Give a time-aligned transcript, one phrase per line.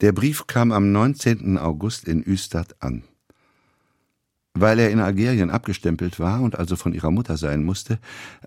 [0.00, 1.58] Der Brief kam am 19.
[1.58, 3.02] August in Üstad an.
[4.54, 7.98] Weil er in Algerien abgestempelt war und also von ihrer Mutter sein musste,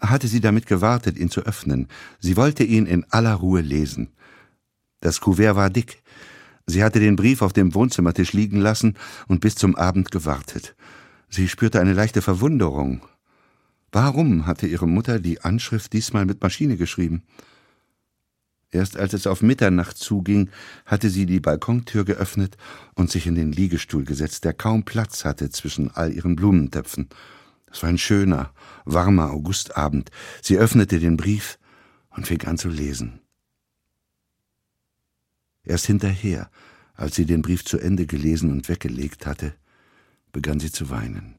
[0.00, 1.88] hatte sie damit gewartet, ihn zu öffnen.
[2.20, 4.10] Sie wollte ihn in aller Ruhe lesen.
[5.00, 6.04] Das Kuvert war dick.
[6.66, 8.94] Sie hatte den Brief auf dem Wohnzimmertisch liegen lassen
[9.26, 10.76] und bis zum Abend gewartet.
[11.28, 13.02] Sie spürte eine leichte Verwunderung.
[13.90, 17.24] Warum hatte ihre Mutter die Anschrift diesmal mit Maschine geschrieben?
[18.72, 20.48] Erst als es auf Mitternacht zuging,
[20.86, 22.56] hatte sie die Balkontür geöffnet
[22.94, 27.08] und sich in den Liegestuhl gesetzt, der kaum Platz hatte zwischen all ihren Blumentöpfen.
[27.70, 28.52] Es war ein schöner,
[28.84, 30.10] warmer Augustabend.
[30.42, 31.58] Sie öffnete den Brief
[32.10, 33.20] und fing an zu lesen.
[35.64, 36.50] Erst hinterher,
[36.94, 39.54] als sie den Brief zu Ende gelesen und weggelegt hatte,
[40.32, 41.38] begann sie zu weinen.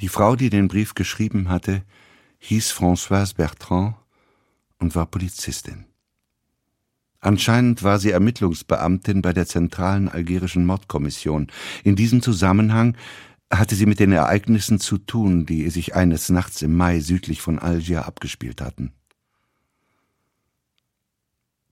[0.00, 1.82] Die Frau, die den Brief geschrieben hatte,
[2.38, 3.96] hieß Françoise Bertrand
[4.80, 5.84] und war Polizistin.
[7.20, 11.48] Anscheinend war sie Ermittlungsbeamtin bei der zentralen algerischen Mordkommission.
[11.84, 12.96] In diesem Zusammenhang
[13.52, 17.58] hatte sie mit den Ereignissen zu tun, die sich eines Nachts im Mai südlich von
[17.58, 18.92] Algier abgespielt hatten.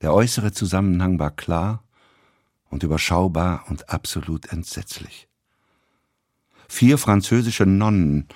[0.02, 1.82] Der äußere Zusammenhang war klar
[2.68, 5.28] und überschaubar und absolut entsetzlich.
[6.68, 8.28] Vier französische Nonnen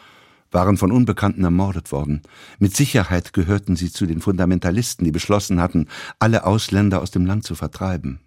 [0.52, 2.22] waren von Unbekannten ermordet worden.
[2.58, 7.44] Mit Sicherheit gehörten sie zu den Fundamentalisten, die beschlossen hatten, alle Ausländer aus dem Land
[7.44, 8.20] zu vertreiben.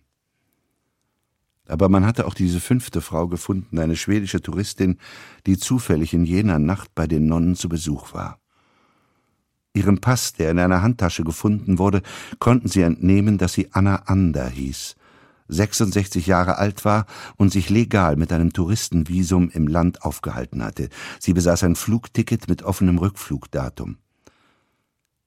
[1.68, 5.00] Aber man hatte auch diese fünfte Frau gefunden, eine schwedische Touristin,
[5.48, 8.40] die zufällig in jener Nacht bei den Nonnen zu Besuch war.
[9.74, 12.02] Ihrem Pass, der in einer Handtasche gefunden wurde,
[12.40, 14.96] konnten sie entnehmen, dass sie Anna Ander hieß
[15.48, 17.06] 66 Jahre alt war
[17.38, 20.90] und sich legal mit einem Touristenvisum im Land aufgehalten hatte.
[21.20, 23.98] Sie besaß ein Flugticket mit offenem Rückflugdatum.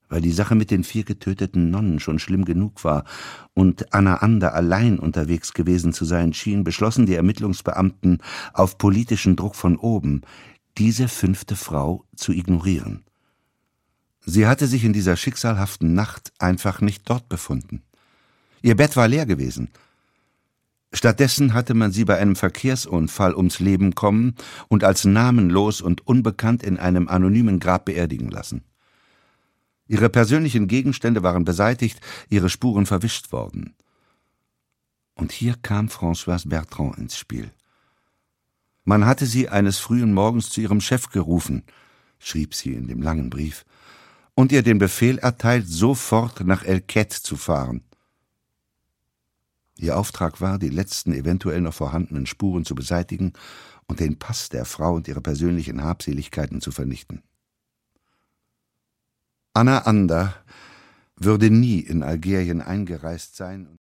[0.09, 3.05] Weil die Sache mit den vier getöteten Nonnen schon schlimm genug war
[3.53, 8.19] und Anna Ander allein unterwegs gewesen zu sein schien, beschlossen die Ermittlungsbeamten
[8.55, 10.23] auf politischen Druck von oben,
[10.79, 13.05] diese fünfte Frau zu ignorieren.
[14.25, 17.83] Sie hatte sich in dieser schicksalhaften Nacht einfach nicht dort befunden.
[18.62, 19.71] Ihr Bett war leer gewesen,
[20.98, 24.34] Stattdessen hatte man sie bei einem Verkehrsunfall ums Leben kommen
[24.66, 28.64] und als namenlos und unbekannt in einem anonymen Grab beerdigen lassen.
[29.86, 32.00] Ihre persönlichen Gegenstände waren beseitigt,
[32.31, 33.76] ihre Spuren verwischt worden.
[35.14, 37.53] Und hier kam Françoise Bertrand ins Spiel.
[38.82, 41.62] Man hatte sie eines frühen Morgens zu ihrem Chef gerufen,
[42.19, 43.65] schrieb sie in dem langen Brief,
[44.34, 47.84] und ihr den Befehl erteilt, sofort nach El Quet zu fahren.
[49.78, 53.33] Ihr Auftrag war, die letzten eventuell noch vorhandenen Spuren zu beseitigen
[53.87, 57.22] und den Pass der Frau und ihre persönlichen Habseligkeiten zu vernichten.
[59.55, 60.34] Anna Ander
[61.16, 63.69] würde nie in Algerien eingereist sein